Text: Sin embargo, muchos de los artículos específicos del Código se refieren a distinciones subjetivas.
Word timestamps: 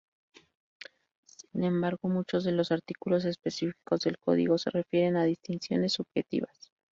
Sin 1.27 1.63
embargo, 1.63 2.09
muchos 2.09 2.43
de 2.43 2.51
los 2.53 2.71
artículos 2.71 3.23
específicos 3.23 3.99
del 3.99 4.17
Código 4.17 4.57
se 4.57 4.71
refieren 4.71 5.15
a 5.15 5.25
distinciones 5.25 5.93
subjetivas. 5.93 6.71